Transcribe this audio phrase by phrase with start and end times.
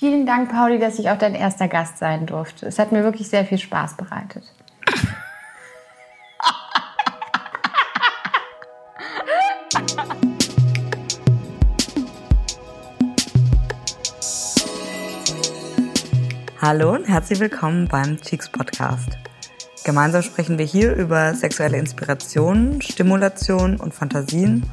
[0.00, 2.64] Vielen Dank, Pauli, dass ich auch dein erster Gast sein durfte.
[2.64, 4.50] Es hat mir wirklich sehr viel Spaß bereitet.
[16.62, 19.18] Hallo und herzlich willkommen beim Cheeks Podcast.
[19.84, 24.64] Gemeinsam sprechen wir hier über sexuelle Inspirationen, Stimulation und Fantasien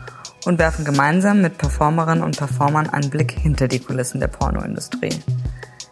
[0.45, 5.13] und werfen gemeinsam mit Performerinnen und Performern einen Blick hinter die Kulissen der Pornoindustrie.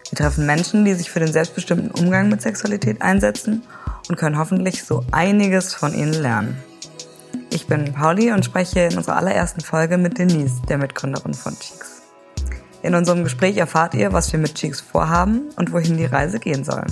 [0.10, 3.64] Wir treffen Menschen, die sich für den selbstbestimmten Umgang mit Sexualität einsetzen
[4.08, 6.58] und können hoffentlich so einiges von ihnen lernen.
[7.50, 12.02] Ich bin Pauli und spreche in unserer allerersten Folge mit Denise, der Mitgründerin von Cheeks.
[12.82, 16.64] In unserem Gespräch erfahrt ihr, was wir mit Cheeks vorhaben und wohin die Reise gehen
[16.64, 16.86] soll.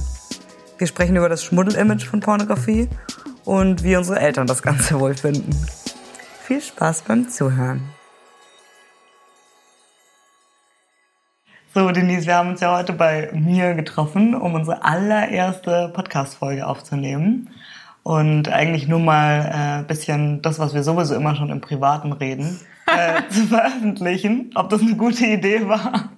[0.77, 2.89] Wir sprechen über das Schmuddelimage von Pornografie
[3.45, 5.55] und wie unsere Eltern das Ganze wohl finden.
[6.45, 7.81] Viel Spaß beim Zuhören.
[11.73, 17.49] So, Denise, wir haben uns ja heute bei mir getroffen, um unsere allererste Podcast-Folge aufzunehmen.
[18.03, 22.11] Und eigentlich nur mal ein äh, bisschen das, was wir sowieso immer schon im Privaten
[22.11, 24.51] reden, äh, zu veröffentlichen.
[24.55, 26.09] Ob das eine gute Idee war,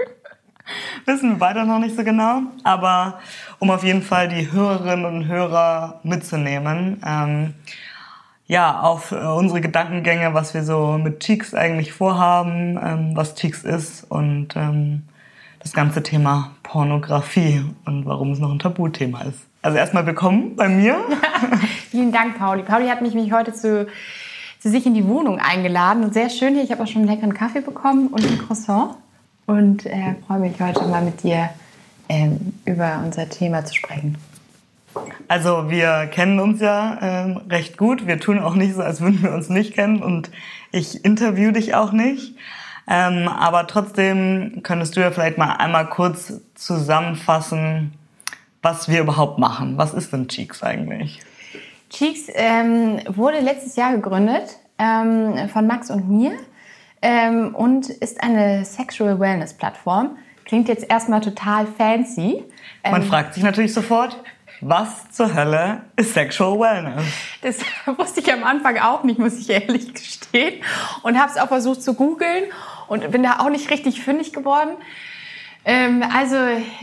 [1.06, 2.42] wissen wir beide noch nicht so genau.
[2.64, 3.20] Aber
[3.60, 7.54] um auf jeden Fall die Hörerinnen und Hörer mitzunehmen, ähm,
[8.48, 13.64] ja, auf äh, unsere Gedankengänge, was wir so mit Cheeks eigentlich vorhaben, ähm, was Cheeks
[13.64, 15.04] ist und ähm,
[15.60, 19.40] das ganze Thema Pornografie und warum es noch ein Tabuthema ist.
[19.62, 20.98] Also erstmal willkommen bei mir.
[21.90, 22.62] Vielen Dank, Pauli.
[22.62, 23.88] Pauli hat mich, mich heute zu
[24.66, 26.04] zu sich in die Wohnung eingeladen.
[26.04, 26.64] Und sehr schön hier.
[26.64, 28.96] Ich habe auch schon einen leckeren Kaffee bekommen und ein Croissant.
[29.46, 31.52] Und äh, freue mich heute mal mit dir
[32.10, 34.18] ähm, über unser Thema zu sprechen.
[35.28, 38.08] Also wir kennen uns ja ähm, recht gut.
[38.08, 40.02] Wir tun auch nicht so, als würden wir uns nicht kennen.
[40.02, 40.30] Und
[40.72, 42.36] ich interview dich auch nicht.
[42.88, 47.94] Ähm, aber trotzdem könntest du ja vielleicht mal einmal kurz zusammenfassen,
[48.62, 49.78] was wir überhaupt machen.
[49.78, 51.22] Was ist denn Cheeks eigentlich?
[51.90, 56.34] Cheeks ähm, wurde letztes Jahr gegründet ähm, von Max und mir
[57.02, 60.18] ähm, und ist eine Sexual Wellness Plattform.
[60.46, 62.44] Klingt jetzt erstmal total fancy.
[62.84, 64.22] Man ähm, fragt sich natürlich sofort,
[64.62, 67.04] was zur Hölle ist Sexual Wellness?
[67.42, 67.58] Das
[67.98, 70.62] wusste ich am Anfang auch nicht, muss ich ehrlich gestehen.
[71.04, 72.46] Und habe es auch versucht zu googeln
[72.88, 74.72] und bin da auch nicht richtig fündig geworden.
[75.68, 76.36] Ähm, also,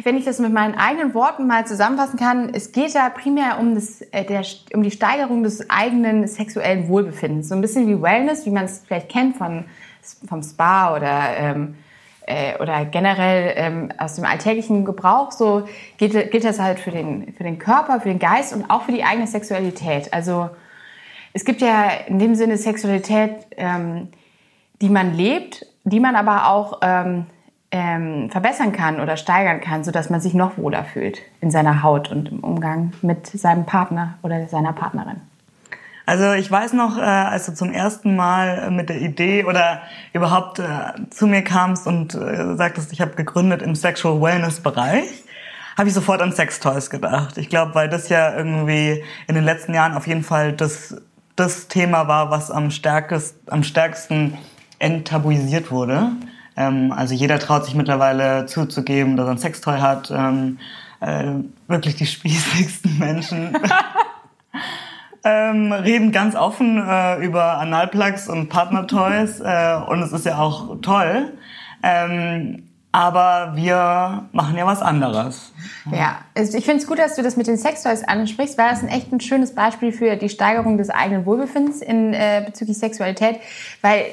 [0.03, 3.77] wenn ich das mit meinen eigenen Worten mal zusammenfassen kann, es geht da primär um,
[3.77, 4.44] das, äh, der,
[4.75, 7.49] um die Steigerung des eigenen sexuellen Wohlbefindens.
[7.49, 9.66] So ein bisschen wie Wellness, wie man es vielleicht kennt von,
[10.28, 11.77] vom Spa oder, ähm,
[12.27, 15.33] äh, oder generell ähm, aus dem alltäglichen Gebrauch.
[15.33, 15.65] So
[15.99, 18.93] gilt, gilt das halt für den, für den Körper, für den Geist und auch für
[18.93, 20.12] die eigene Sexualität.
[20.12, 20.50] Also,
[21.33, 24.09] es gibt ja in dem Sinne Sexualität, ähm,
[24.81, 27.27] die man lebt, die man aber auch ähm,
[27.71, 32.10] ähm, verbessern kann oder steigern kann, sodass man sich noch wohler fühlt in seiner Haut
[32.12, 35.22] und im Umgang mit seinem Partner oder seiner Partnerin.
[36.12, 39.80] Also ich weiß noch, äh, als du zum ersten Mal mit der Idee oder
[40.12, 40.64] überhaupt äh,
[41.08, 45.24] zu mir kamst und äh, sagtest, ich habe gegründet im Sexual Wellness Bereich,
[45.78, 47.38] habe ich sofort an Sextoys gedacht.
[47.38, 51.00] Ich glaube, weil das ja irgendwie in den letzten Jahren auf jeden Fall das,
[51.34, 54.36] das Thema war, was am, stärkest, am stärksten
[54.80, 56.10] enttabuisiert wurde.
[56.58, 60.10] Ähm, also jeder traut sich mittlerweile zuzugeben, dass er ein Sextoy hat.
[60.10, 60.58] Ähm,
[61.00, 61.36] äh,
[61.68, 63.56] wirklich die spießigsten Menschen.
[65.25, 70.81] ähm, reden ganz offen äh, über Analplugs und Partnertoys äh, und es ist ja auch
[70.81, 71.33] toll.
[71.83, 75.53] Ähm, aber wir machen ja was anderes.
[75.91, 78.88] Ja, ich finde es gut, dass du das mit den Sextoys ansprichst, weil das ein
[78.88, 83.41] echt ein schönes Beispiel für die Steigerung des eigenen Wohlbefindens in, äh, bezüglich Sexualität,
[83.81, 84.04] weil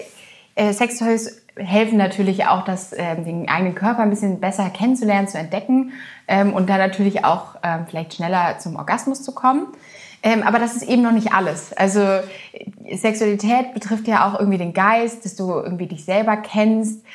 [0.55, 5.37] äh, Sextoys helfen natürlich auch, das, äh, den eigenen Körper ein bisschen besser kennenzulernen, zu
[5.37, 5.91] entdecken
[6.29, 9.67] ähm, und dann natürlich auch ähm, vielleicht schneller zum Orgasmus zu kommen.
[10.21, 11.73] Ähm, aber das ist eben noch nicht alles.
[11.73, 12.01] Also
[12.91, 17.05] Sexualität betrifft ja auch irgendwie den Geist, dass du irgendwie dich selber kennst,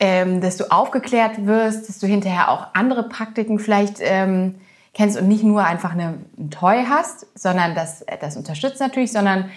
[0.00, 4.56] ähm, dass du aufgeklärt wirst, dass du hinterher auch andere Praktiken vielleicht ähm,
[4.94, 9.50] kennst und nicht nur einfach eine, ein Toy hast, sondern das, das unterstützt natürlich, sondern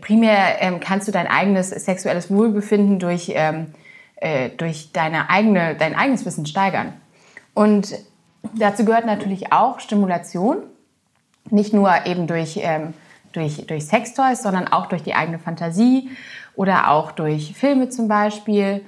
[0.00, 3.68] primär ähm, kannst du dein eigenes sexuelles Wohlbefinden durch, ähm,
[4.16, 6.92] äh, durch deine eigene, dein eigenes Wissen steigern.
[7.54, 7.94] Und
[8.54, 10.58] dazu gehört natürlich auch Stimulation,
[11.50, 12.94] nicht nur eben durch, ähm,
[13.32, 16.10] durch, durch Sextoys, sondern auch durch die eigene Fantasie
[16.54, 18.82] oder auch durch Filme zum Beispiel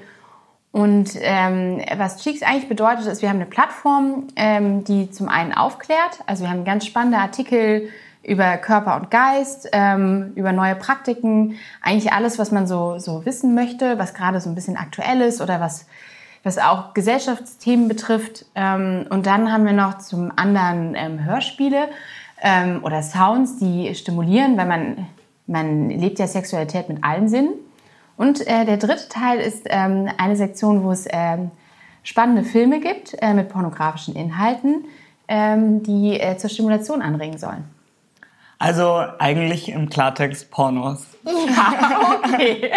[0.75, 5.53] und ähm, was Cheeks eigentlich bedeutet, ist, wir haben eine Plattform, ähm, die zum einen
[5.53, 6.19] aufklärt.
[6.27, 7.91] Also wir haben ganz spannende Artikel
[8.25, 13.55] über Körper und Geist, ähm, über neue Praktiken, eigentlich alles, was man so, so wissen
[13.55, 15.87] möchte, was gerade so ein bisschen aktuell ist oder was
[16.43, 18.45] was auch Gesellschaftsthemen betrifft.
[18.55, 21.89] Ähm, und dann haben wir noch zum anderen ähm, Hörspiele
[22.45, 25.07] ähm, oder Sounds, die stimulieren, weil man,
[25.47, 27.55] man lebt ja Sexualität mit allen Sinnen.
[28.17, 31.51] Und äh, der dritte Teil ist ähm, eine Sektion, wo es ähm,
[32.05, 34.85] spannende Filme gibt äh, mit pornografischen Inhalten,
[35.27, 37.65] ähm, die äh, zur Stimulation anregen sollen.
[38.59, 41.07] Also eigentlich im Klartext Pornos.
[41.25, 42.71] Ja, okay.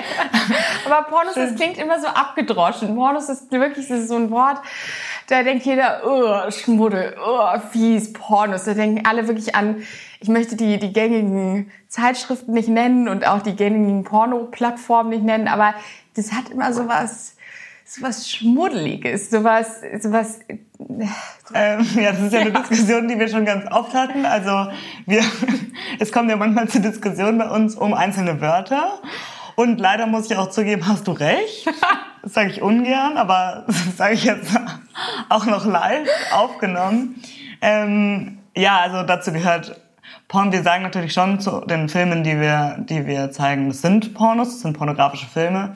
[0.85, 2.95] Aber Pornos, das klingt immer so abgedroschen.
[2.95, 4.57] Pornos ist wirklich ist so ein Wort,
[5.27, 8.63] da denkt jeder, oh, Schmuddel, oh, fies, Pornos.
[8.63, 9.83] Da denken alle wirklich an,
[10.19, 15.47] ich möchte die, die gängigen Zeitschriften nicht nennen und auch die gängigen Porno-Plattformen nicht nennen,
[15.47, 15.73] aber
[16.15, 17.35] das hat immer so was,
[17.85, 20.39] so was Schmuddeliges, so was, so was
[21.53, 24.25] ähm, ja, das ist ja eine Diskussion, die wir schon ganz oft hatten.
[24.25, 24.71] Also
[25.05, 25.21] wir,
[25.99, 28.99] es kommt ja manchmal zu Diskussionen bei uns um einzelne Wörter.
[29.55, 31.67] Und leider muss ich auch zugeben, hast du recht.
[32.23, 34.51] Das sage ich ungern, aber das sage ich jetzt
[35.29, 37.21] auch noch live aufgenommen.
[37.61, 39.79] Ähm, ja, also dazu gehört
[40.27, 40.51] Porn.
[40.51, 44.49] Wir sagen natürlich schon zu den Filmen, die wir, die wir zeigen, das sind Pornos,
[44.49, 45.75] das sind pornografische Filme.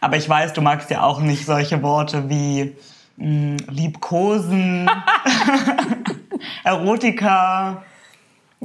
[0.00, 2.76] Aber ich weiß, du magst ja auch nicht solche Worte wie
[3.16, 4.90] mh, Liebkosen,
[6.64, 7.82] Erotika.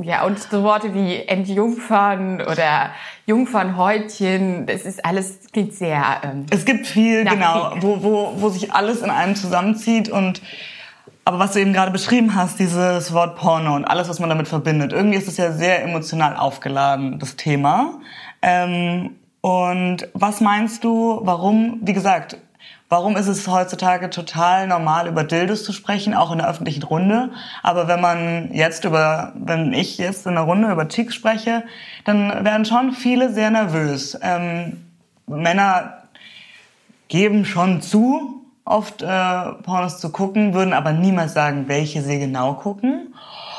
[0.01, 2.91] Ja, und so Worte wie Entjungfern oder
[3.25, 6.03] Jungfernhäutchen, das ist alles, klingt sehr...
[6.23, 10.41] Ähm, es gibt viel, genau, wo, wo, wo sich alles in einem zusammenzieht und
[11.25, 14.47] aber was du eben gerade beschrieben hast, dieses Wort Porno und alles, was man damit
[14.47, 17.99] verbindet, irgendwie ist es ja sehr emotional aufgeladen, das Thema.
[18.41, 22.37] Ähm, und was meinst du, warum, wie gesagt,
[22.89, 27.31] Warum ist es heutzutage total normal, über Dildos zu sprechen, auch in der öffentlichen Runde?
[27.61, 31.63] Aber wenn man jetzt über, wenn ich jetzt in der Runde über Cheeks spreche,
[32.05, 34.17] dann werden schon viele sehr nervös.
[34.21, 34.85] Ähm,
[35.25, 36.03] Männer
[37.09, 42.53] geben schon zu, oft äh, Pornos zu gucken, würden aber niemals sagen, welche sie genau
[42.53, 43.13] gucken.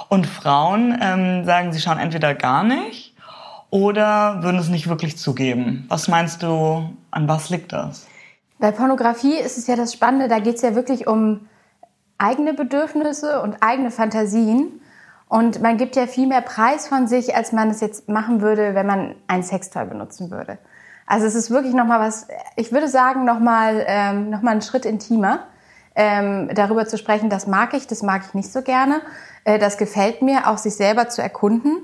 [0.08, 3.14] Und Frauen ähm, sagen, sie schauen entweder gar nicht
[3.68, 5.84] oder würden es nicht wirklich zugeben.
[5.88, 8.07] Was meinst du, an was liegt das?
[8.58, 11.48] Bei Pornografie ist es ja das Spannende, da geht es ja wirklich um
[12.18, 14.80] eigene Bedürfnisse und eigene Fantasien.
[15.28, 18.74] Und man gibt ja viel mehr Preis von sich, als man es jetzt machen würde,
[18.74, 20.58] wenn man ein Sextoy benutzen würde.
[21.06, 22.26] Also es ist wirklich nochmal was,
[22.56, 25.46] ich würde sagen, nochmal ähm, noch einen Schritt intimer.
[25.94, 29.00] Ähm, darüber zu sprechen, das mag ich, das mag ich nicht so gerne.
[29.44, 31.76] Äh, das gefällt mir, auch sich selber zu erkunden.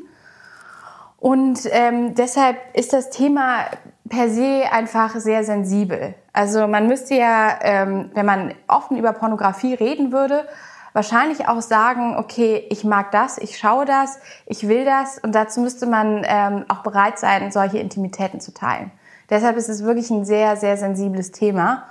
[1.18, 3.64] Und ähm, deshalb ist das Thema
[4.08, 6.14] per se einfach sehr sensibel.
[6.32, 10.46] Also man müsste ja, ähm, wenn man offen über Pornografie reden würde,
[10.92, 15.60] wahrscheinlich auch sagen, okay, ich mag das, ich schaue das, ich will das und dazu
[15.60, 18.90] müsste man ähm, auch bereit sein, solche Intimitäten zu teilen.
[19.30, 21.84] Deshalb ist es wirklich ein sehr, sehr sensibles Thema.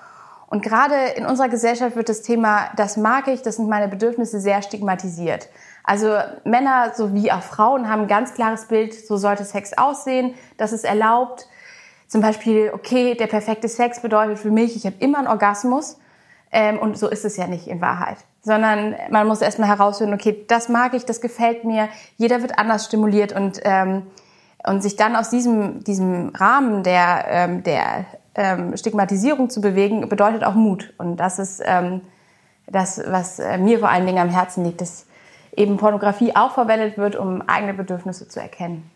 [0.47, 4.39] Und gerade in unserer Gesellschaft wird das Thema, das mag ich, das sind meine Bedürfnisse,
[4.39, 5.49] sehr stigmatisiert.
[5.83, 10.71] Also Männer sowie auch Frauen haben ein ganz klares Bild, so sollte Sex aussehen, das
[10.71, 11.47] ist erlaubt,
[12.13, 15.97] zum Beispiel, okay, der perfekte Sex bedeutet für mich, ich habe immer einen Orgasmus.
[16.51, 18.17] Ähm, und so ist es ja nicht in Wahrheit.
[18.43, 21.89] Sondern man muss erstmal herausfinden, okay, das mag ich, das gefällt mir.
[22.17, 24.03] Jeder wird anders stimuliert und, ähm,
[24.63, 28.05] und sich dann aus diesem, diesem Rahmen der, ähm, der
[28.35, 30.93] ähm, Stigmatisierung zu bewegen, bedeutet auch Mut.
[30.99, 32.01] Und das ist ähm,
[32.67, 35.07] das, was äh, mir vor allen Dingen am Herzen liegt, dass
[35.55, 38.91] eben Pornografie auch verwendet wird, um eigene Bedürfnisse zu erkennen.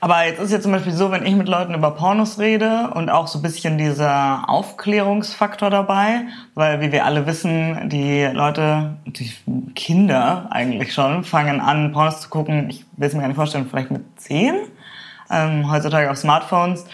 [0.00, 3.10] Aber jetzt ist ja zum Beispiel so, wenn ich mit Leuten über Pornos rede und
[3.10, 9.32] auch so ein bisschen dieser Aufklärungsfaktor dabei, weil wie wir alle wissen, die Leute, die
[9.74, 13.66] Kinder eigentlich schon, fangen an, Pornos zu gucken, ich will es mir gar nicht vorstellen,
[13.68, 14.54] vielleicht mit zehn,
[15.30, 16.84] ähm, heutzutage auf Smartphones.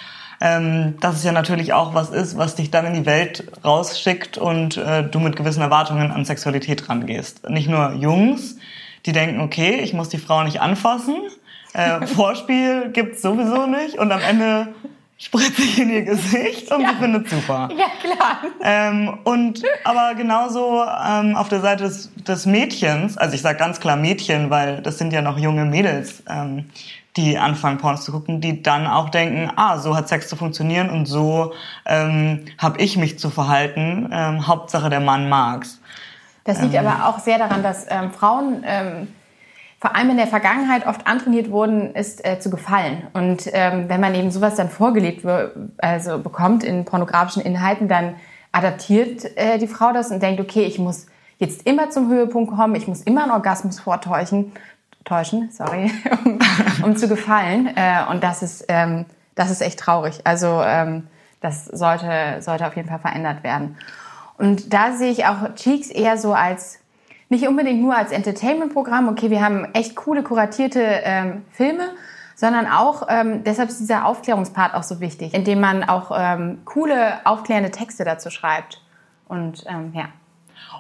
[0.41, 4.37] Ähm, dass es ja natürlich auch was ist, was dich dann in die Welt rausschickt
[4.37, 7.49] und äh, du mit gewissen Erwartungen an Sexualität rangehst.
[7.49, 8.57] Nicht nur Jungs,
[9.07, 11.15] die denken, okay, ich muss die Frau nicht anfassen,
[11.75, 14.69] äh, Vorspiel gibt's sowieso nicht und am Ende
[15.19, 16.90] spritze ich in ihr Gesicht und ja.
[16.90, 17.69] sie findet super.
[17.76, 18.38] Ja, klar.
[18.62, 23.81] Ähm, und aber genauso ähm, auf der Seite des, des Mädchens, also ich sage ganz
[23.81, 26.71] klar Mädchen, weil das sind ja noch junge Mädels, ähm,
[27.16, 30.90] die anfangen Pornos zu gucken, die dann auch denken, ah, so hat Sex zu funktionieren
[30.90, 31.52] und so
[31.87, 34.11] ähm, habe ich mich zu verhalten.
[34.12, 35.81] Ähm, Hauptsache der Mann mag's.
[36.43, 39.09] Das liegt ähm, aber auch sehr daran, dass ähm, Frauen ähm,
[39.85, 43.07] vor allem in der Vergangenheit oft antrainiert wurden, ist äh, zu gefallen.
[43.12, 48.14] Und ähm, wenn man eben sowas dann vorgelegt wird, also bekommt in pornografischen Inhalten, dann
[48.50, 51.05] adaptiert äh, die Frau das und denkt, okay, ich muss
[51.37, 54.53] jetzt immer zum Höhepunkt kommen, ich muss immer einen Orgasmus vortäuschen,
[55.05, 55.93] täuschen, sorry,
[56.25, 56.38] um,
[56.83, 57.69] um zu gefallen.
[57.76, 60.23] Äh, und das ist, ähm, das ist echt traurig.
[60.25, 61.09] Also ähm,
[61.43, 63.76] das sollte, sollte auf jeden Fall verändert werden.
[64.38, 66.79] Und da sehe ich auch Cheeks eher so als
[67.28, 71.90] nicht unbedingt nur als Entertainment-Programm, okay, wir haben echt coole, kuratierte ähm, Filme,
[72.35, 77.25] sondern auch, ähm, deshalb ist dieser Aufklärungspart auch so wichtig, indem man auch ähm, coole,
[77.25, 78.83] aufklärende Texte dazu schreibt.
[79.28, 80.09] Und ähm, ja.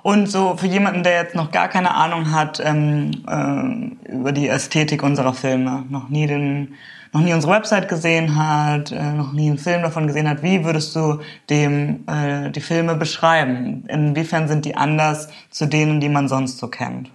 [0.02, 4.48] Und so für jemanden, der jetzt noch gar keine Ahnung hat ähm, äh, über die
[4.48, 6.74] Ästhetik unserer Filme, noch nie den,
[7.14, 10.64] noch nie unsere Website gesehen hat, äh, noch nie einen Film davon gesehen hat, wie
[10.64, 13.84] würdest du dem äh, die Filme beschreiben?
[13.88, 17.10] Inwiefern sind die anders zu denen, die man sonst so kennt?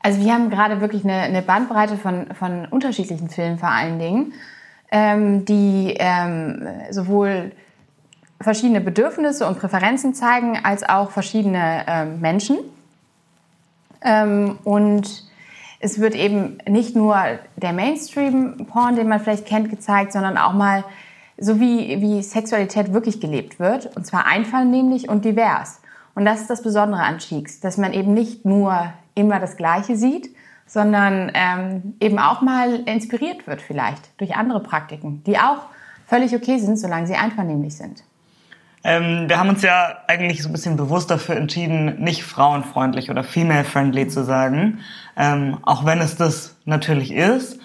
[0.00, 4.32] Also wir haben gerade wirklich eine, eine Bandbreite von, von unterschiedlichen Filmen vor allen Dingen,
[4.90, 7.52] ähm, die ähm, sowohl
[8.40, 12.58] verschiedene Bedürfnisse und Präferenzen zeigen, als auch verschiedene ähm, Menschen.
[14.02, 15.24] Ähm, und
[15.80, 17.16] es wird eben nicht nur
[17.56, 20.84] der Mainstream-Porn, den man vielleicht kennt, gezeigt, sondern auch mal
[21.38, 23.94] so wie, wie Sexualität wirklich gelebt wird.
[23.96, 25.80] Und zwar einvernehmlich und divers.
[26.14, 29.96] Und das ist das Besondere an Cheeks, dass man eben nicht nur immer das Gleiche
[29.96, 30.34] sieht,
[30.66, 35.66] sondern ähm, eben auch mal inspiriert wird vielleicht durch andere Praktiken, die auch
[36.06, 38.02] völlig okay sind, solange sie einvernehmlich sind.
[38.86, 43.24] Ähm, wir haben uns ja eigentlich so ein bisschen bewusst dafür entschieden, nicht frauenfreundlich oder
[43.24, 44.78] female-friendly zu sagen,
[45.16, 47.58] ähm, auch wenn es das natürlich ist.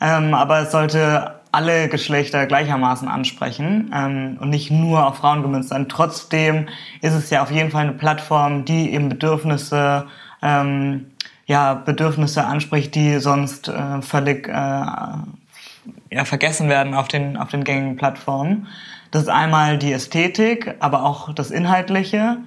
[0.00, 5.70] Ähm, aber es sollte alle Geschlechter gleichermaßen ansprechen ähm, und nicht nur auf Frauen gemünzt
[5.70, 5.88] sein.
[5.88, 6.68] Trotzdem
[7.00, 10.06] ist es ja auf jeden Fall eine Plattform, die eben Bedürfnisse
[10.42, 11.06] ähm,
[11.46, 17.64] ja Bedürfnisse anspricht, die sonst äh, völlig äh, ja, vergessen werden auf den auf den
[17.64, 18.68] gängigen Plattformen.
[19.10, 22.38] Das ist einmal die Ästhetik, aber auch das Inhaltliche.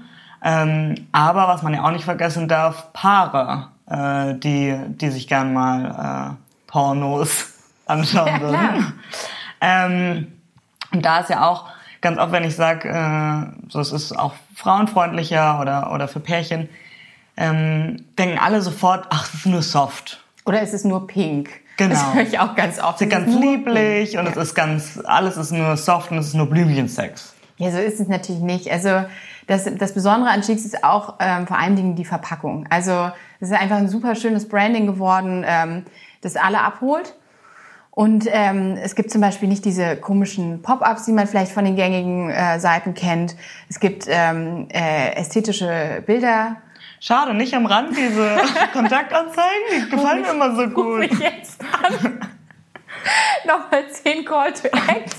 [0.43, 5.53] Ähm, aber was man ja auch nicht vergessen darf, Paare, äh, die, die sich gern
[5.53, 7.53] mal äh, Pornos
[7.85, 8.93] anschauen ja, würden.
[9.59, 10.27] Ähm,
[10.91, 11.65] und da ist ja auch
[12.01, 16.69] ganz oft, wenn ich sage, äh, so es ist auch frauenfreundlicher oder, oder für Pärchen,
[17.37, 20.23] ähm, denken alle sofort, ach, es ist nur soft.
[20.45, 21.49] Oder es ist nur pink.
[21.81, 21.95] Genau.
[21.95, 22.95] Das höre ich auch ganz oft.
[22.95, 24.31] Es ist ganz lieblich und ja.
[24.31, 27.33] es ist ganz, alles ist nur soft und es ist nur Blümchensex.
[27.57, 28.71] Ja, so ist es natürlich nicht.
[28.71, 29.03] Also
[29.47, 32.65] das, das Besondere an Cheeks ist auch ähm, vor allen Dingen die Verpackung.
[32.69, 35.85] Also es ist einfach ein super schönes Branding geworden, ähm,
[36.21, 37.15] das alle abholt.
[37.91, 41.75] Und ähm, es gibt zum Beispiel nicht diese komischen Pop-ups, die man vielleicht von den
[41.75, 43.35] gängigen äh, Seiten kennt.
[43.69, 46.57] Es gibt ähm, äh, ästhetische Bilder
[47.03, 48.37] Schade, nicht am Rand diese
[48.73, 50.99] Kontaktanzeigen, die gefallen mir immer so gut.
[50.99, 52.19] Mich jetzt an.
[53.47, 55.15] Nochmal 10 Call to Act.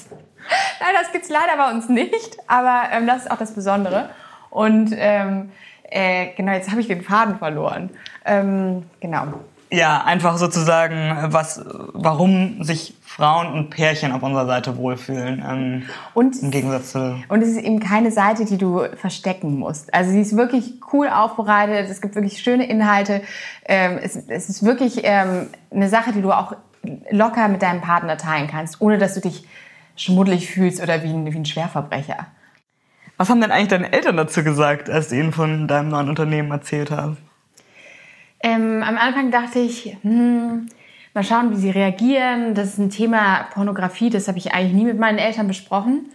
[0.81, 4.11] Nein, das gibt's leider bei uns nicht, aber ähm, das ist auch das Besondere.
[4.51, 5.51] Und ähm,
[5.91, 7.91] äh, genau, jetzt habe ich den Faden verloren.
[8.25, 9.41] Ähm, genau.
[9.73, 11.65] Ja, einfach sozusagen, was,
[11.95, 15.43] warum sich Frauen und Pärchen auf unserer Seite wohlfühlen.
[15.49, 17.19] Ähm, und, Im Gegensatz zu.
[17.29, 19.95] Und es ist eben keine Seite, die du verstecken musst.
[19.95, 21.89] Also sie ist wirklich cool aufbereitet.
[21.89, 23.23] Es gibt wirklich schöne Inhalte.
[23.65, 26.55] Ähm, es, es, ist wirklich ähm, eine Sache, die du auch
[27.11, 29.47] locker mit deinem Partner teilen kannst, ohne dass du dich
[29.97, 32.27] schmuddelig fühlst oder wie ein, wie ein Schwerverbrecher.
[33.17, 36.51] Was haben denn eigentlich deine Eltern dazu gesagt, als du ihnen von deinem neuen Unternehmen
[36.51, 37.17] erzählt hast?
[38.43, 40.69] Ähm, am Anfang dachte ich, hm,
[41.15, 42.55] Mal schauen, wie sie reagieren.
[42.55, 46.07] Das ist ein Thema Pornografie, das habe ich eigentlich nie mit meinen Eltern besprochen.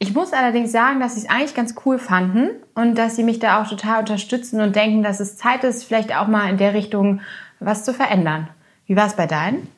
[0.00, 3.38] Ich muss allerdings sagen, dass sie es eigentlich ganz cool fanden und dass sie mich
[3.38, 6.74] da auch total unterstützen und denken, dass es Zeit ist, vielleicht auch mal in der
[6.74, 7.20] Richtung
[7.60, 8.48] was zu verändern.
[8.86, 9.68] Wie war es bei deinen?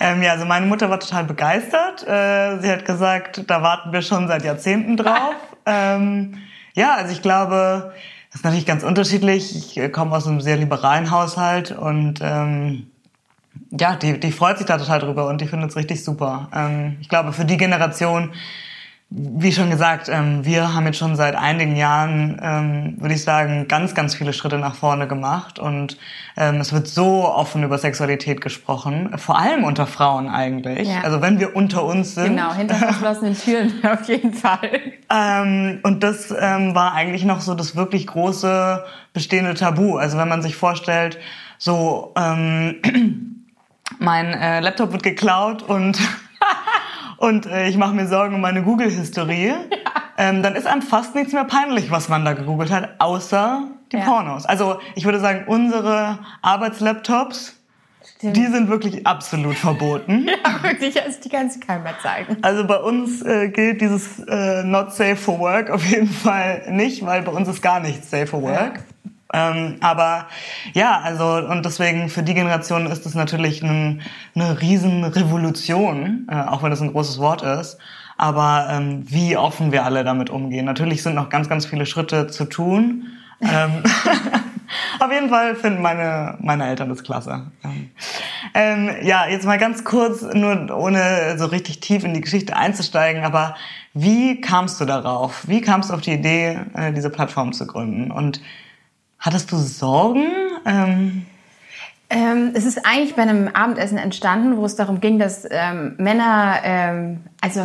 [0.00, 2.02] Ähm, ja, also meine Mutter war total begeistert.
[2.08, 5.34] Äh, sie hat gesagt, da warten wir schon seit Jahrzehnten drauf.
[5.66, 6.38] ähm,
[6.72, 7.92] ja, also ich glaube,
[8.34, 9.78] das ist natürlich ganz unterschiedlich.
[9.78, 12.88] Ich komme aus einem sehr liberalen Haushalt und ähm,
[13.70, 16.48] ja, die, die freut sich da total drüber und die findet es richtig super.
[16.52, 18.32] Ähm, ich glaube, für die Generation,
[19.16, 23.68] wie schon gesagt, ähm, wir haben jetzt schon seit einigen Jahren, ähm, würde ich sagen,
[23.68, 25.98] ganz, ganz viele Schritte nach vorne gemacht und
[26.36, 30.88] ähm, es wird so offen über Sexualität gesprochen, vor allem unter Frauen eigentlich.
[30.88, 31.02] Ja.
[31.02, 32.36] Also wenn wir unter uns sind.
[32.36, 34.70] Genau, hinter verschlossenen Türen auf jeden Fall.
[35.84, 39.96] Und das war eigentlich noch so das wirklich große bestehende Tabu.
[39.96, 41.18] Also wenn man sich vorstellt,
[41.58, 42.80] so ähm,
[43.98, 45.98] mein äh, Laptop wird geklaut und
[47.16, 49.56] und äh, ich mache mir Sorgen um meine Google-Historie, ja.
[50.18, 53.96] ähm, dann ist einem fast nichts mehr peinlich, was man da gegoogelt hat, außer die
[53.96, 54.04] ja.
[54.04, 54.46] Pornos.
[54.46, 57.56] Also ich würde sagen, unsere Arbeitslaptops,
[58.16, 58.36] Stimmt.
[58.36, 60.28] die sind wirklich absolut verboten.
[60.44, 62.36] Ja, wirklich, also die kannst du keinem mehr zeigen.
[62.42, 67.04] Also bei uns äh, gilt dieses äh, Not Safe for Work auf jeden Fall nicht,
[67.04, 68.76] weil bei uns ist gar nichts Safe for Work.
[68.76, 68.93] Ja.
[69.34, 70.28] Ähm, aber
[70.74, 74.00] ja, also und deswegen für die Generation ist es natürlich ein,
[74.36, 77.78] eine Riesenrevolution, äh, auch wenn das ein großes Wort ist.
[78.16, 80.64] aber ähm, wie offen wir alle damit umgehen.
[80.66, 83.08] Natürlich sind noch ganz, ganz viele Schritte zu tun.
[83.40, 83.82] ähm,
[85.00, 87.50] auf jeden Fall finden meine, meine Eltern das klasse.
[87.64, 87.90] Ähm,
[88.54, 93.24] ähm, ja, jetzt mal ganz kurz, nur ohne so richtig tief in die Geschichte einzusteigen,
[93.24, 93.56] aber
[93.94, 95.48] wie kamst du darauf?
[95.48, 98.12] Wie kamst du auf die Idee, äh, diese Plattform zu gründen?
[98.12, 98.40] Und
[99.24, 100.26] hattest du Sorgen?
[100.66, 101.26] Ähm
[102.10, 106.60] ähm, es ist eigentlich bei einem Abendessen entstanden, wo es darum ging, dass ähm, Männer,
[106.62, 107.62] ähm, also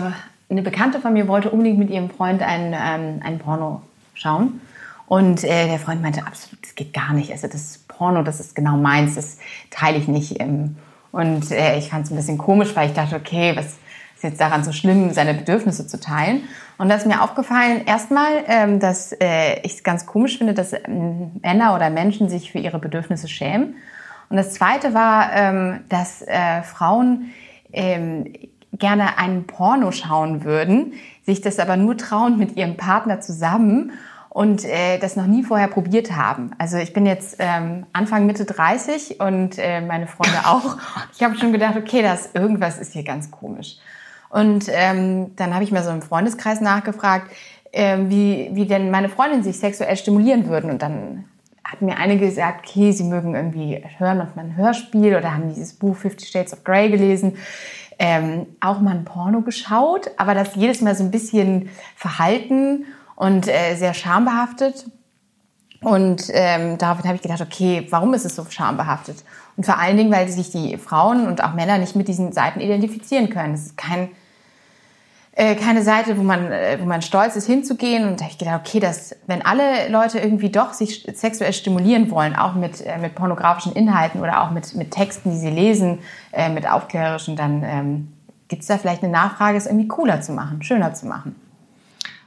[0.49, 3.81] eine Bekannte von mir wollte unbedingt mit ihrem Freund ein, ähm, ein Porno
[4.13, 4.61] schauen.
[5.07, 7.31] Und äh, der Freund meinte, absolut, das geht gar nicht.
[7.31, 9.37] Also das Porno, das ist genau meins, das
[9.69, 10.39] teile ich nicht.
[10.39, 10.77] Ähm.
[11.11, 13.75] Und äh, ich fand es ein bisschen komisch, weil ich dachte, okay, was
[14.19, 16.41] ist jetzt daran so schlimm, seine Bedürfnisse zu teilen?
[16.77, 20.73] Und da ist mir aufgefallen, erstmal, ähm, dass äh, ich es ganz komisch finde, dass
[20.73, 23.75] ähm, Männer oder Menschen sich für ihre Bedürfnisse schämen.
[24.29, 27.31] Und das Zweite war, ähm, dass äh, Frauen
[27.71, 33.91] gerne einen Porno schauen würden, sich das aber nur trauen mit ihrem Partner zusammen
[34.29, 36.49] und äh, das noch nie vorher probiert haben.
[36.57, 40.77] Also ich bin jetzt Anfang Mitte 30 und meine Freunde auch.
[41.15, 43.77] Ich habe schon gedacht, okay, das irgendwas ist hier ganz komisch.
[44.29, 47.31] Und ähm, dann habe ich mir so im Freundeskreis nachgefragt,
[47.71, 50.69] äh, wie, wie denn meine Freundinnen sich sexuell stimulieren würden.
[50.69, 51.25] Und dann
[51.63, 55.73] hat mir einige gesagt, okay, sie mögen irgendwie hören manchmal ein Hörspiel oder haben dieses
[55.73, 57.37] Buch Fifty Shades of Grey gelesen.
[57.99, 63.47] Ähm, auch mal ein Porno geschaut, aber das jedes Mal so ein bisschen verhalten und
[63.47, 64.85] äh, sehr schambehaftet.
[65.81, 69.23] Und ähm, daraufhin habe ich gedacht, okay, warum ist es so schambehaftet?
[69.55, 72.59] Und vor allen Dingen, weil sich die Frauen und auch Männer nicht mit diesen Seiten
[72.59, 73.53] identifizieren können.
[73.53, 74.09] Es ist kein
[75.39, 78.05] äh, keine Seite, wo man, äh, wo man stolz ist, hinzugehen.
[78.05, 82.11] Und da habe ich gedacht, okay, dass, wenn alle Leute irgendwie doch sich sexuell stimulieren
[82.11, 85.99] wollen, auch mit, äh, mit pornografischen Inhalten oder auch mit, mit Texten, die sie lesen,
[86.33, 88.07] äh, mit aufklärerischen, dann ähm,
[88.49, 91.35] gibt es da vielleicht eine Nachfrage, es irgendwie cooler zu machen, schöner zu machen.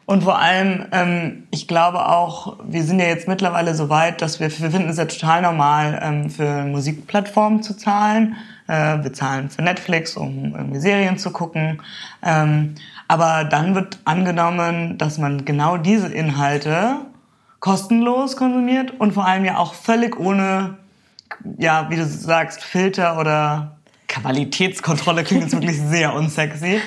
[0.05, 4.41] Und vor allem, ähm, ich glaube auch, wir sind ja jetzt mittlerweile so weit, dass
[4.41, 8.37] wir, wir finden es ja total normal, ähm, für Musikplattformen zu zahlen.
[8.67, 11.81] Äh, wir zahlen für Netflix, um irgendwie Serien zu gucken.
[12.23, 12.75] Ähm,
[13.07, 16.97] aber dann wird angenommen, dass man genau diese Inhalte
[17.61, 20.79] kostenlos konsumiert und vor allem ja auch völlig ohne,
[21.59, 23.77] ja, wie du sagst, Filter oder
[24.09, 26.81] Qualitätskontrolle klingt jetzt wirklich sehr unsexy.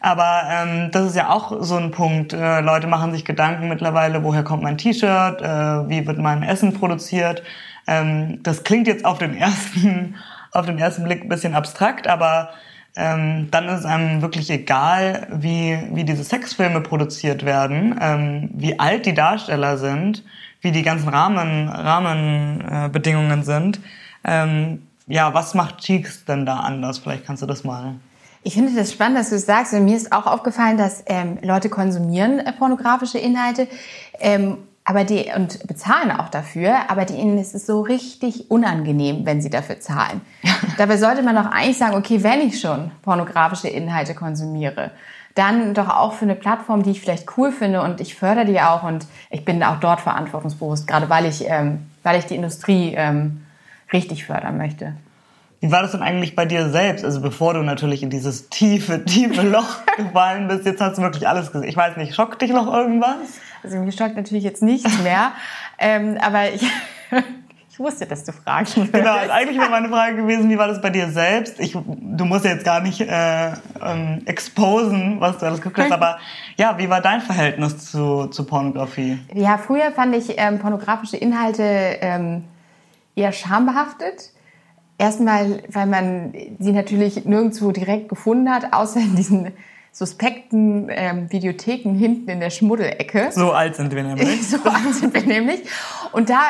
[0.00, 2.32] Aber ähm, das ist ja auch so ein Punkt.
[2.32, 6.72] Äh, Leute machen sich Gedanken mittlerweile, woher kommt mein T-Shirt, äh, wie wird mein Essen
[6.72, 7.42] produziert.
[7.86, 10.16] Ähm, das klingt jetzt auf den ersten,
[10.52, 12.50] auf den ersten Blick ein bisschen abstrakt, aber
[12.96, 18.78] ähm, dann ist es einem wirklich egal, wie, wie diese Sexfilme produziert werden, ähm, wie
[18.78, 20.24] alt die Darsteller sind,
[20.60, 23.80] wie die ganzen Rahmen, Rahmenbedingungen äh, sind.
[24.24, 26.98] Ähm, ja, was macht Cheeks denn da anders?
[26.98, 27.94] Vielleicht kannst du das mal
[28.48, 29.74] ich finde das spannend, dass du es sagst.
[29.74, 33.68] Und mir ist auch aufgefallen, dass ähm, Leute konsumieren äh, pornografische Inhalte
[34.20, 39.26] ähm, aber die, und bezahlen auch dafür, aber die, ihnen ist es so richtig unangenehm,
[39.26, 40.22] wenn sie dafür zahlen.
[40.78, 44.92] Dabei sollte man doch eigentlich sagen, okay, wenn ich schon pornografische Inhalte konsumiere,
[45.34, 48.62] dann doch auch für eine Plattform, die ich vielleicht cool finde und ich fördere die
[48.62, 52.94] auch und ich bin auch dort verantwortungsbewusst, gerade weil ich, ähm, weil ich die Industrie
[52.96, 53.44] ähm,
[53.92, 54.94] richtig fördern möchte.
[55.60, 57.04] Wie war das denn eigentlich bei dir selbst?
[57.04, 61.26] Also bevor du natürlich in dieses tiefe, tiefe Loch gefallen bist, jetzt hast du wirklich
[61.26, 61.68] alles gesehen.
[61.68, 63.16] Ich weiß nicht, schockt dich noch irgendwas?
[63.64, 65.32] Also mich schockt natürlich jetzt nichts mehr.
[65.78, 66.62] ähm, aber ich,
[67.70, 68.92] ich wusste, dass du fragen würdest.
[68.92, 71.58] Genau, also eigentlich wäre meine Frage gewesen, wie war das bei dir selbst?
[71.58, 73.48] Ich, du musst ja jetzt gar nicht äh,
[73.84, 76.18] ähm, exposen, was du alles geguckt hast, aber
[76.56, 79.18] ja, wie war dein Verhältnis zu, zu Pornografie?
[79.34, 82.44] Ja, früher fand ich ähm, pornografische Inhalte ähm,
[83.16, 84.30] eher schambehaftet.
[84.98, 89.52] Erstmal, weil man sie natürlich nirgendwo direkt gefunden hat, außer in diesen
[89.92, 93.30] suspekten ähm, Videotheken hinten in der Schmuddelecke.
[93.32, 94.48] So alt sind wir nämlich.
[94.48, 95.62] so alt sind wir nämlich.
[96.12, 96.40] Und da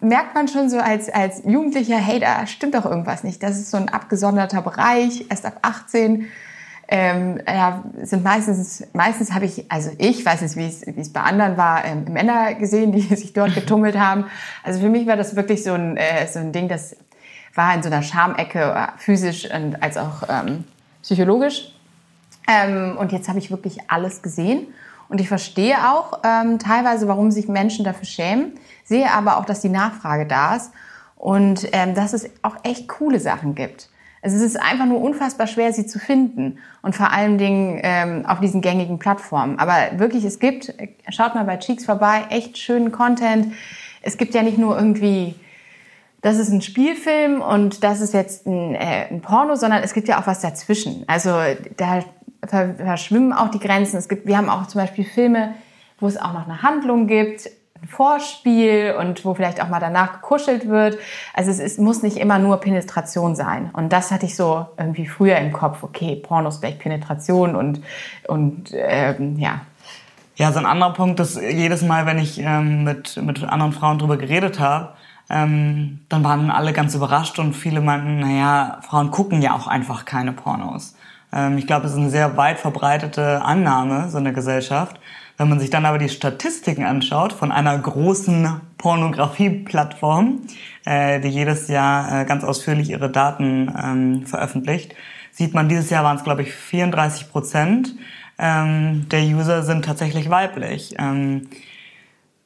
[0.00, 3.42] merkt man schon so als, als Jugendlicher, hey, da stimmt doch irgendwas nicht.
[3.42, 6.26] Das ist so ein abgesonderter Bereich, erst ab 18.
[6.88, 11.12] Ähm, ja, sind meistens, meistens habe ich, also ich weiß nicht, wie es, wie es
[11.12, 14.26] bei anderen war, ähm, Männer gesehen, die sich dort getummelt haben.
[14.62, 16.96] Also für mich war das wirklich so ein, äh, so ein Ding, das
[17.56, 20.64] war in so einer Schamecke, äh, physisch und als auch ähm,
[21.02, 21.72] psychologisch.
[22.48, 24.66] Ähm, und jetzt habe ich wirklich alles gesehen.
[25.08, 28.52] Und ich verstehe auch ähm, teilweise, warum sich Menschen dafür schämen,
[28.84, 30.72] sehe aber auch, dass die Nachfrage da ist
[31.16, 33.88] und ähm, dass es auch echt coole Sachen gibt.
[34.22, 38.26] Also es ist einfach nur unfassbar schwer, sie zu finden und vor allen Dingen ähm,
[38.26, 39.58] auf diesen gängigen Plattformen.
[39.60, 40.74] Aber wirklich, es gibt,
[41.10, 43.52] schaut mal bei Cheeks vorbei, echt schönen Content.
[44.02, 45.36] Es gibt ja nicht nur irgendwie,
[46.22, 50.08] das ist ein Spielfilm und das ist jetzt ein, äh, ein Porno, sondern es gibt
[50.08, 51.04] ja auch was dazwischen.
[51.06, 51.30] Also
[51.76, 52.02] da
[52.46, 53.96] verschwimmen auch die Grenzen.
[53.96, 55.54] Es gibt, wir haben auch zum Beispiel Filme,
[55.98, 57.48] wo es auch noch eine Handlung gibt,
[57.80, 60.98] ein Vorspiel und wo vielleicht auch mal danach gekuschelt wird.
[61.34, 63.70] Also es ist, muss nicht immer nur Penetration sein.
[63.72, 65.82] Und das hatte ich so irgendwie früher im Kopf.
[65.82, 67.80] Okay, Pornos vielleicht Penetration und,
[68.28, 69.60] und ähm, ja.
[70.36, 73.98] Ja, so ein anderer Punkt ist, jedes Mal, wenn ich ähm, mit, mit anderen Frauen
[73.98, 74.90] drüber geredet habe,
[75.28, 80.04] ähm, dann waren alle ganz überrascht und viele meinten, naja, Frauen gucken ja auch einfach
[80.04, 80.94] keine Pornos.
[81.32, 85.00] Ähm, ich glaube, es ist eine sehr weit verbreitete Annahme, so eine Gesellschaft.
[85.36, 90.40] Wenn man sich dann aber die Statistiken anschaut von einer großen Pornografie-Plattform,
[90.84, 94.94] äh, die jedes Jahr äh, ganz ausführlich ihre Daten ähm, veröffentlicht,
[95.32, 97.94] sieht man, dieses Jahr waren es, glaube ich, 34 Prozent
[98.38, 100.94] ähm, der User sind tatsächlich weiblich.
[100.98, 101.48] Ähm,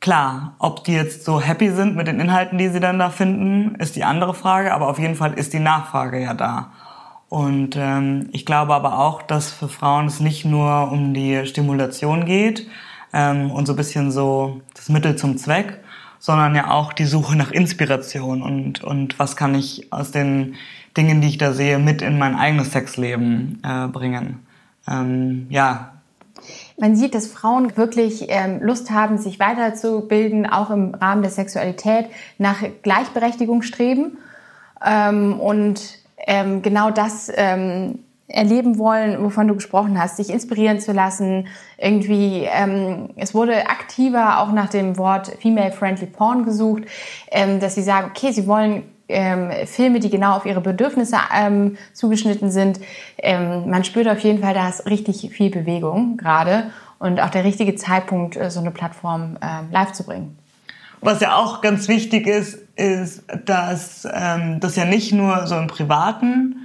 [0.00, 3.74] klar, ob die jetzt so happy sind mit den Inhalten, die sie dann da finden,
[3.76, 6.72] ist die andere Frage, aber auf jeden Fall ist die Nachfrage ja da.
[7.28, 12.24] Und ähm, ich glaube aber auch, dass für Frauen es nicht nur um die Stimulation
[12.24, 12.66] geht
[13.12, 15.78] ähm, und so ein bisschen so das Mittel zum Zweck,
[16.18, 20.56] sondern ja auch die Suche nach Inspiration und, und was kann ich aus den
[20.96, 24.40] Dingen, die ich da sehe, mit in mein eigenes Sexleben äh, bringen.
[24.88, 25.92] Ähm, ja.
[26.80, 32.06] Man sieht, dass Frauen wirklich ähm, Lust haben, sich weiterzubilden, auch im Rahmen der Sexualität,
[32.38, 34.16] nach Gleichberechtigung streben
[34.84, 40.92] ähm, und ähm, genau das ähm, erleben wollen, wovon du gesprochen hast, sich inspirieren zu
[40.92, 41.48] lassen.
[41.76, 46.84] Irgendwie, ähm, es wurde aktiver auch nach dem Wort Female-Friendly Porn gesucht,
[47.30, 51.76] ähm, dass sie sagen, okay, sie wollen ähm, Filme, die genau auf ihre Bedürfnisse ähm,
[51.92, 52.80] zugeschnitten sind.
[53.18, 57.44] Ähm, man spürt auf jeden Fall, da ist richtig viel Bewegung gerade und auch der
[57.44, 60.38] richtige Zeitpunkt, äh, so eine Plattform äh, live zu bringen.
[61.00, 65.66] Was ja auch ganz wichtig ist, ist, dass ähm, das ja nicht nur so im
[65.66, 66.56] Privaten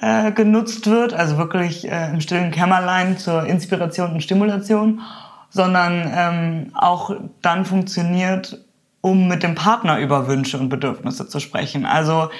[0.00, 5.00] äh, genutzt wird, also wirklich äh, im stillen Kämmerlein zur Inspiration und Stimulation,
[5.48, 7.10] sondern ähm, auch
[7.42, 8.64] dann funktioniert,
[9.00, 11.86] um mit dem Partner über Wünsche und Bedürfnisse zu sprechen.
[11.86, 12.30] Also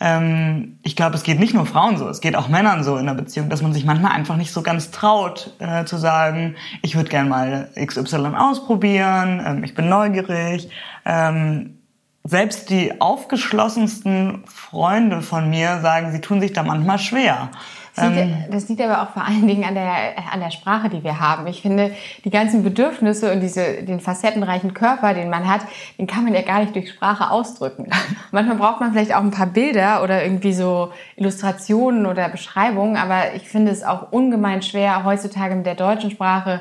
[0.00, 3.06] ähm, ich glaube, es geht nicht nur Frauen so, es geht auch Männern so in
[3.06, 6.96] der Beziehung, dass man sich manchmal einfach nicht so ganz traut äh, zu sagen, ich
[6.96, 10.68] würde gerne mal XY ausprobieren, ähm, ich bin neugierig.
[11.04, 11.78] Ähm,
[12.26, 17.50] selbst die aufgeschlossensten Freunde von mir sagen, sie tun sich da manchmal schwer.
[17.94, 20.88] Das liegt, ähm, das liegt aber auch vor allen Dingen an der, an der Sprache,
[20.88, 21.46] die wir haben.
[21.46, 25.60] Ich finde, die ganzen Bedürfnisse und diese, den facettenreichen Körper, den man hat,
[25.98, 27.88] den kann man ja gar nicht durch Sprache ausdrücken.
[28.32, 33.34] Manchmal braucht man vielleicht auch ein paar Bilder oder irgendwie so Illustrationen oder Beschreibungen, aber
[33.34, 36.60] ich finde es auch ungemein schwer, heutzutage mit der deutschen Sprache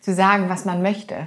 [0.00, 1.26] zu sagen, was man möchte.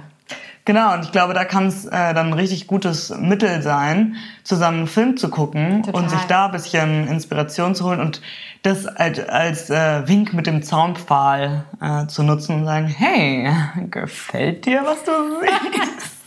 [0.66, 4.78] Genau, und ich glaube, da kann es äh, dann ein richtig gutes Mittel sein, zusammen
[4.78, 6.02] einen Film zu gucken Total.
[6.02, 8.20] und sich da ein bisschen Inspiration zu holen und
[8.62, 13.48] das als, als äh, Wink mit dem Zaunpfahl äh, zu nutzen und sagen, hey,
[13.92, 16.12] gefällt dir, was du siehst?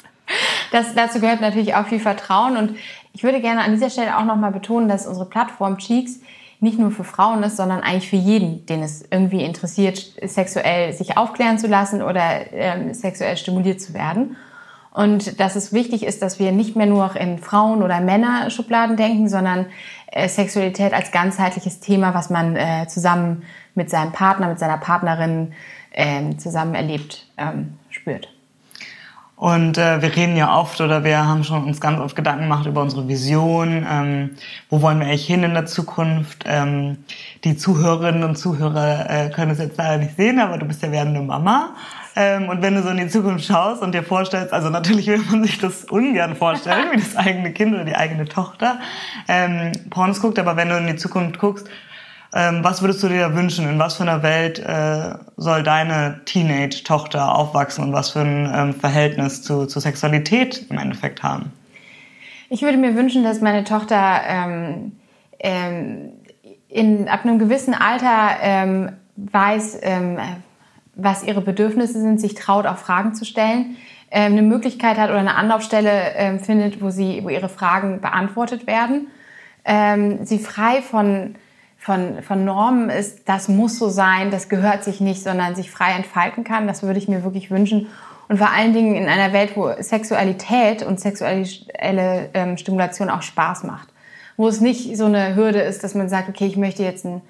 [0.72, 2.78] Das, dazu gehört natürlich auch viel Vertrauen und
[3.14, 6.20] ich würde gerne an dieser Stelle auch nochmal betonen, dass unsere Plattform Cheeks
[6.60, 11.18] nicht nur für Frauen ist, sondern eigentlich für jeden, den es irgendwie interessiert, sexuell sich
[11.18, 14.36] aufklären zu lassen oder ähm, sexuell stimuliert zu werden.
[14.92, 19.30] Und dass es wichtig ist, dass wir nicht mehr nur in Frauen- oder Männer-Schubladen denken,
[19.30, 19.68] sondern
[20.08, 23.44] äh, Sexualität als ganzheitliches Thema, was man äh, zusammen
[23.76, 25.54] mit seinem Partner, mit seiner Partnerin
[25.92, 28.30] äh, zusammen erlebt, ähm, spürt.
[29.40, 32.66] Und äh, wir reden ja oft oder wir haben schon uns ganz oft Gedanken gemacht
[32.66, 33.88] über unsere Vision.
[33.90, 34.32] Ähm,
[34.70, 36.44] wo wollen wir eigentlich hin in der Zukunft?
[36.46, 37.06] Ähm,
[37.46, 40.92] die Zuhörerinnen und Zuhörer äh, können es jetzt leider nicht sehen, aber du bist ja
[40.92, 41.70] werdende Mama.
[42.18, 45.22] Ähm, und wenn du so in die Zukunft schaust und dir vorstellst, also natürlich will
[45.32, 48.82] man sich das ungern vorstellen, wie das eigene Kind oder die eigene Tochter
[49.30, 51.70] ähm, Pornos guckt, aber wenn du in die Zukunft guckst,
[52.32, 53.68] ähm, was würdest du dir wünschen?
[53.68, 58.74] In was für einer Welt äh, soll deine Teenage-Tochter aufwachsen und was für ein ähm,
[58.74, 61.52] Verhältnis zu, zu Sexualität im Endeffekt haben?
[62.50, 64.92] Ich würde mir wünschen, dass meine Tochter ähm,
[65.40, 66.12] ähm,
[66.68, 70.20] in, ab einem gewissen Alter ähm, weiß, ähm,
[70.94, 73.78] was ihre Bedürfnisse sind, sich traut, auch Fragen zu stellen,
[74.12, 79.08] eine Möglichkeit hat oder eine Anlaufstelle findet, wo, sie, wo ihre Fragen beantwortet werden.
[80.26, 81.36] Sie frei von
[81.80, 85.94] von, von Normen ist, das muss so sein, das gehört sich nicht, sondern sich frei
[85.94, 86.68] entfalten kann.
[86.68, 87.88] Das würde ich mir wirklich wünschen.
[88.28, 93.64] Und vor allen Dingen in einer Welt, wo Sexualität und sexuelle ähm, Stimulation auch Spaß
[93.64, 93.88] macht.
[94.38, 97.22] Wo es nicht so eine Hürde ist, dass man sagt, okay, ich möchte jetzt einen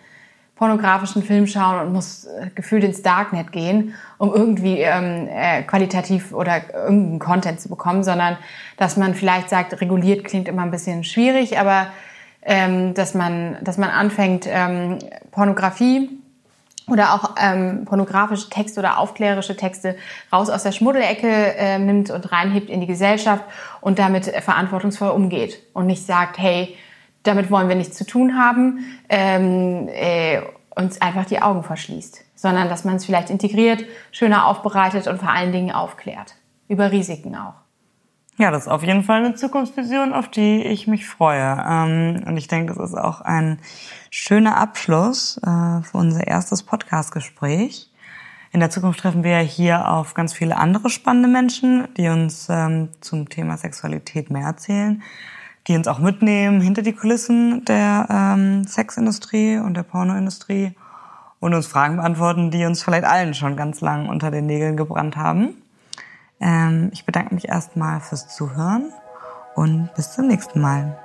[0.55, 6.33] pornografischen Film schauen und muss äh, gefühlt ins Darknet gehen, um irgendwie ähm, äh, qualitativ
[6.33, 8.35] oder irgendeinen Content zu bekommen, sondern
[8.77, 11.87] dass man vielleicht sagt, reguliert klingt immer ein bisschen schwierig, aber
[12.41, 14.99] ähm, dass, man, dass man anfängt, ähm,
[15.31, 16.09] Pornografie
[16.87, 19.95] oder auch ähm, pornografische Texte oder aufklärerische Texte
[20.31, 23.43] raus aus der Schmuddelecke äh, nimmt und reinhebt in die Gesellschaft
[23.81, 26.75] und damit verantwortungsvoll umgeht und nicht sagt, hey,
[27.23, 30.41] damit wollen wir nichts zu tun haben, ähm, äh,
[30.75, 35.29] uns einfach die Augen verschließt, sondern dass man es vielleicht integriert, schöner aufbereitet und vor
[35.29, 36.35] allen Dingen aufklärt.
[36.67, 37.68] Über Risiken auch.
[38.39, 41.61] Ja, das ist auf jeden Fall eine Zukunftsvision, auf die ich mich freue.
[41.69, 43.59] Ähm, und ich denke, es ist auch ein
[44.11, 47.91] schöner Abschluss äh, für unser erstes Podcast-Gespräch.
[48.53, 52.87] In der Zukunft treffen wir hier auf ganz viele andere spannende Menschen, die uns ähm,
[53.01, 55.03] zum Thema Sexualität mehr erzählen,
[55.67, 60.77] die uns auch mitnehmen hinter die Kulissen der ähm, Sexindustrie und der Pornoindustrie
[61.41, 65.17] und uns Fragen beantworten, die uns vielleicht allen schon ganz lang unter den Nägeln gebrannt
[65.17, 65.55] haben.
[66.39, 68.91] Ähm, ich bedanke mich erstmal fürs Zuhören
[69.55, 70.97] und bis zum nächsten Mal.